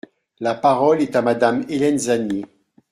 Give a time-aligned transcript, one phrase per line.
[0.39, 2.45] La parole est à Madame Hélène Zannier.